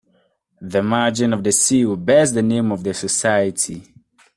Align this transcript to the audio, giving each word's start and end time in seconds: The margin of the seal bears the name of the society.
The 0.61 0.81
margin 0.81 1.31
of 1.31 1.43
the 1.43 1.51
seal 1.51 1.95
bears 1.95 2.31
the 2.33 2.41
name 2.41 2.71
of 2.71 2.83
the 2.83 2.91
society. 2.91 3.93